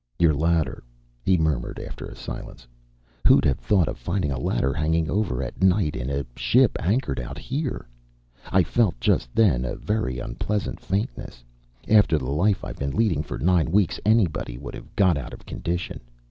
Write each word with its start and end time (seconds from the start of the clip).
"Your 0.17 0.33
ladder" 0.33 0.83
he 1.27 1.37
murmured, 1.37 1.77
after 1.77 2.07
a 2.07 2.15
silence. 2.15 2.67
"Who'd 3.27 3.45
have 3.45 3.59
thought 3.59 3.87
of 3.87 3.99
finding 3.99 4.31
a 4.31 4.39
ladder 4.39 4.73
hanging 4.73 5.11
over 5.11 5.43
at 5.43 5.61
night 5.61 5.95
in 5.95 6.09
a 6.09 6.25
ship 6.35 6.75
anchored 6.79 7.19
out 7.19 7.37
here! 7.37 7.87
I 8.49 8.63
felt 8.63 8.99
just 8.99 9.29
then 9.35 9.63
a 9.63 9.75
very 9.75 10.17
unpleasant 10.17 10.79
faintness. 10.79 11.43
After 11.87 12.17
the 12.17 12.31
life 12.31 12.65
I've 12.65 12.79
been 12.79 12.95
leading 12.95 13.21
for 13.21 13.37
nine 13.37 13.69
weeks, 13.71 13.99
anybody 14.03 14.57
would 14.57 14.73
have 14.73 14.95
got 14.95 15.17
out 15.19 15.33
of 15.33 15.45
condition. 15.45 15.99